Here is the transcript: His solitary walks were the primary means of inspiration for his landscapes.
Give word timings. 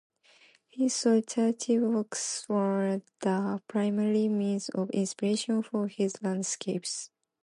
His 0.71 0.95
solitary 0.95 1.77
walks 1.77 2.49
were 2.49 3.03
the 3.19 3.61
primary 3.67 4.27
means 4.29 4.69
of 4.69 4.89
inspiration 4.89 5.61
for 5.61 5.87
his 5.89 6.19
landscapes. 6.23 7.11